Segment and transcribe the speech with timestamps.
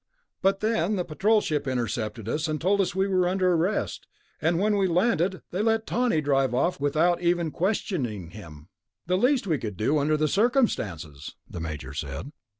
[0.41, 4.07] "But then the Patrol ship intercepted us and told us we were under arrest.
[4.41, 8.69] And when we landed, they let Tawney drive off without even questioning him."
[9.05, 12.31] "The least we could do, under the circumstances," the Major said.